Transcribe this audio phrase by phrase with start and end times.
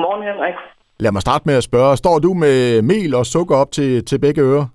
[0.00, 0.54] Godmorgen, Henrik.
[1.00, 1.96] Lad mig starte med at spørge.
[1.96, 4.66] Står du med mel og sukker op til, til begge ører?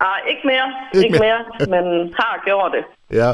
[0.00, 1.40] Ah, ikke mere, Ikke ikke, mere,
[1.74, 1.84] men
[2.18, 2.84] har gjort det.
[3.16, 3.30] Ja.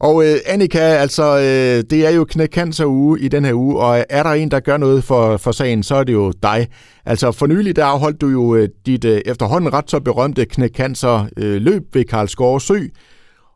[0.00, 4.04] Og øh, Annika, altså, øh, det er jo knækcancer uge i den her uge, og
[4.10, 6.68] er der en, der gør noget for, for sagen, så er det jo dig.
[7.06, 11.26] Altså, for nylig, der afholdt du jo øh, dit øh, efterhånden ret så berømte knækcancer
[11.36, 12.78] øh, løb ved Karlsgård Sø.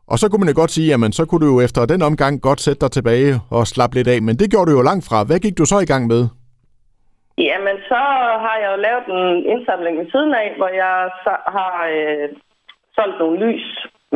[0.07, 2.41] Og så kunne man jo godt sige, jamen, så kunne du jo efter den omgang
[2.41, 5.23] godt sætte dig tilbage og slappe lidt af, men det gjorde du jo langt fra.
[5.23, 6.27] Hvad gik du så i gang med?
[7.37, 8.01] Jamen, så
[8.45, 12.29] har jeg jo lavet en indsamling ved siden af, hvor jeg så har øh,
[12.95, 13.67] solgt nogle lys.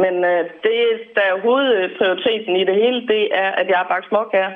[0.03, 0.79] Men øh, det,
[1.15, 4.51] der er hovedprioriteten i det hele, det er, at jeg har bagt småkager.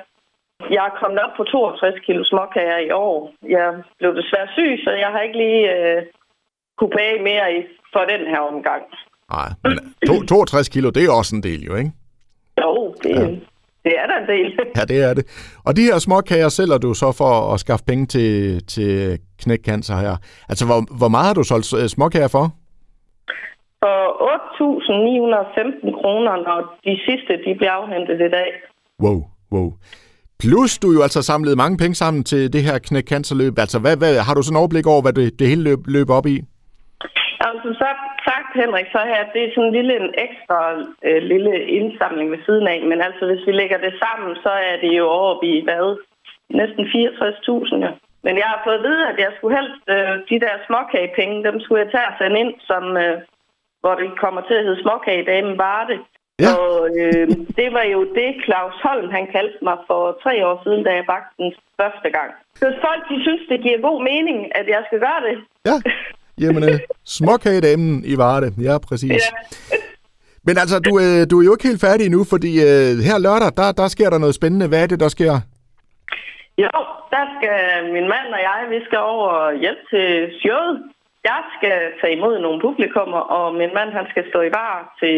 [0.76, 3.34] Jeg er kommet op på 62 kilo småkager i år.
[3.56, 3.68] Jeg
[4.00, 6.04] blev desværre syg, så jeg har ikke lige øh,
[6.78, 7.60] kunne bage mere i,
[7.94, 8.84] for den her omgang.
[9.32, 11.92] Nej, men to, 62 kilo, det er også en del jo, ikke?
[12.62, 13.22] Jo, det, Ja.
[13.22, 13.36] ja.
[13.86, 14.48] Det er der en del.
[14.78, 15.26] Ja, det er det.
[15.66, 20.16] Og de her småkager sælger du så for at skaffe penge til, til knækcancer her.
[20.50, 22.46] Altså, hvor, hvor meget har du solgt øh, småkager for?
[23.84, 24.00] For
[24.36, 28.50] 8.915 kroner, når de sidste de bliver afhentet i dag.
[29.04, 29.20] Wow,
[29.52, 29.74] wow.
[30.40, 33.60] Plus du jo altså samlet mange penge sammen til det her knækcancerløb.
[33.60, 36.10] Altså, hvad, hvad, har du sådan en overblik over, hvad det, det hele løb, løb
[36.10, 36.42] op i?
[37.64, 40.60] Som sagt, sagt, Henrik, så her, det er sådan en lille en ekstra
[41.08, 42.80] øh, lille indsamling ved siden af.
[42.92, 45.88] Men altså, hvis vi lægger det sammen, så er det jo over i hvad?
[46.62, 47.92] Næsten 64.000, ja.
[48.26, 51.60] Men jeg har fået at vide, at jeg skulle helst, øh, de der småkagepenge, dem
[51.60, 53.18] skulle jeg tage og sende ind, som, øh,
[53.82, 55.98] hvor det kommer til at hedde småkagedamen Varde.
[56.44, 56.48] Ja.
[56.56, 57.28] Og øh,
[57.60, 61.06] det var jo det, Claus Holm, han kaldte mig for tre år siden, da jeg
[61.14, 62.30] bagte den første gang.
[62.62, 65.36] Så folk, de synes, det giver god mening, at jeg skal gøre det.
[65.70, 65.76] Ja,
[66.42, 66.64] jamen,
[67.06, 68.50] småkagedamen i Varde.
[68.62, 69.12] Ja, præcis.
[69.12, 69.78] Ja.
[70.48, 73.52] Men altså, du, øh, du er jo ikke helt færdig endnu, fordi øh, her lørdag,
[73.60, 74.68] der, der sker der noget spændende.
[74.68, 75.34] Hvad er det, der sker?
[76.64, 76.72] Jo,
[77.16, 77.60] der skal
[77.96, 80.08] min mand og jeg, vi skal over og hjælpe til
[80.42, 80.76] showet.
[81.32, 85.16] Jeg skal tage imod nogle publikummer, og min mand han skal stå i bar til...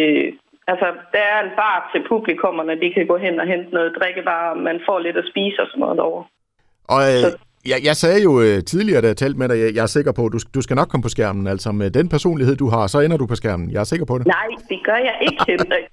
[0.71, 4.53] Altså, der er en bar til publikummerne, de kan gå hen og hente noget drikkevarer,
[4.67, 6.25] man får lidt at spise og sådan noget derovre.
[6.93, 7.37] Og øh, Så-
[7.71, 10.11] jeg, jeg sagde jo øh, tidligere, da jeg talte med dig, jeg, jeg er sikker
[10.11, 11.47] på, at du, du skal nok komme på skærmen.
[11.47, 13.71] Altså med den personlighed, du har, så ender du på skærmen.
[13.71, 14.27] Jeg er sikker på det.
[14.27, 15.85] Nej, det gør jeg ikke, Henrik.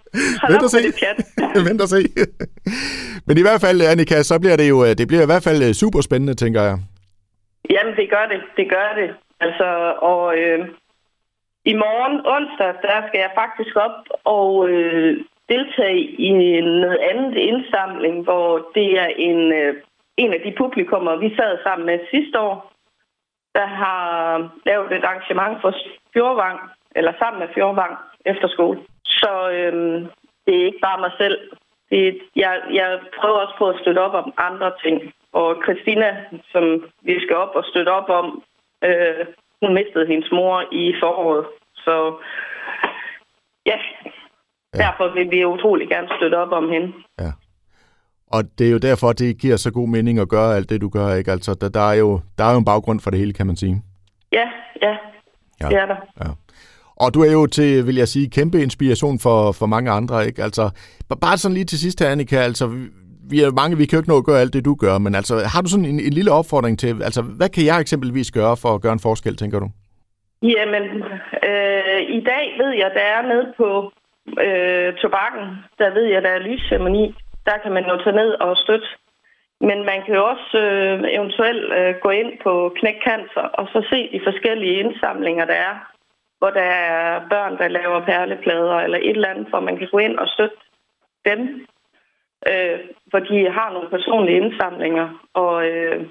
[0.43, 0.83] Hold Vent op se.
[0.87, 1.19] det pjat.
[1.69, 2.01] Vent og se.
[3.27, 5.61] Men i hvert fald, Annika, så bliver det jo øh, det bliver i hvert fald
[5.69, 6.77] øh, super spændende, tænker jeg.
[7.71, 8.41] Jamen, det gør det.
[8.59, 9.09] Det gør det.
[9.41, 9.69] Altså,
[10.13, 10.59] og øh,
[11.73, 15.13] i morgen, onsdag, der skal jeg faktisk op og øh,
[15.49, 16.31] deltage i
[16.85, 19.75] noget andet indsamling, hvor det er en, øh,
[20.17, 22.73] en af de publikummer, vi sad sammen med sidste år,
[23.55, 24.03] der har
[24.67, 25.73] lavet et arrangement for
[26.13, 26.61] Fjordvang,
[26.97, 28.79] eller sammen med Fjordvang efter skole.
[29.05, 29.73] Så øh,
[30.47, 31.39] det er ikke bare mig selv.
[31.91, 35.13] Det, jeg, jeg prøver også på at støtte op om andre ting.
[35.33, 38.43] Og Christina, som vi skal op og støtte op om,
[38.85, 39.27] øh,
[39.63, 41.47] hun mistede hendes mor i foråret.
[41.77, 42.17] Så
[43.67, 43.79] ja,
[44.75, 46.93] derfor vil vi utrolig gerne støtte op om hende.
[47.21, 47.31] Ja.
[48.35, 50.89] Og det er jo derfor, det giver så god mening at gøre alt det, du
[50.89, 51.31] gør, ikke?
[51.33, 53.57] Altså, der, der, er jo, der er jo en baggrund for det hele, kan man
[53.57, 53.83] sige.
[54.33, 54.47] Ja,
[54.83, 54.95] ja,
[55.63, 55.69] Ja.
[55.69, 55.97] det er der.
[56.25, 56.31] Ja.
[56.97, 60.43] Og du er jo til, vil jeg sige, kæmpe inspiration for, for mange andre, ikke?
[60.43, 60.71] Altså,
[61.21, 62.89] bare sådan lige til sidst her, Annika, altså, vi-
[63.31, 65.15] vi er mange, vi kan jo ikke nå at gøre alt det, du gør, men
[65.15, 68.57] altså, har du sådan en, en lille opfordring til, altså, hvad kan jeg eksempelvis gøre
[68.57, 69.69] for at gøre en forskel, tænker du?
[70.43, 70.85] Jamen,
[71.49, 73.69] øh, i dag ved jeg, der er nede på
[74.47, 75.45] øh, tobakken,
[75.79, 77.15] der ved jeg, der er lysceremoni.
[77.47, 78.89] Der kan man jo tage ned og støtte.
[79.61, 83.87] Men man kan jo også øh, eventuelt øh, gå ind på Knæk Cancer og så
[83.91, 85.75] se de forskellige indsamlinger, der er.
[86.39, 89.99] Hvor der er børn, der laver perleplader eller et eller andet, hvor man kan gå
[89.99, 90.57] ind og støtte
[91.29, 91.41] dem.
[92.51, 92.79] Øh,
[93.11, 96.07] for de har nogle personlige indsamlinger, og øh,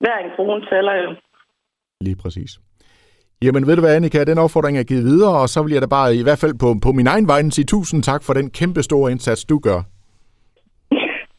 [0.00, 1.14] hver en krone tæller jo.
[2.00, 2.50] Lige præcis.
[3.42, 5.86] Jamen ved du hvad, Annika, den opfordring er givet videre, og så vil jeg da
[5.86, 8.82] bare i hvert fald på, på min egen vej sige tusind tak for den kæmpe
[8.82, 9.82] store indsats, du gør.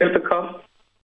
[0.01, 0.60] difficult.